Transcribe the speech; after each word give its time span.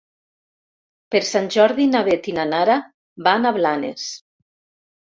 Per 1.15 1.21
Sant 1.33 1.51
Jordi 1.57 1.87
na 1.91 2.03
Beth 2.09 2.31
i 2.33 2.35
na 2.41 2.49
Nara 2.55 2.79
van 3.31 3.51
a 3.53 3.57
Blanes. 3.61 4.13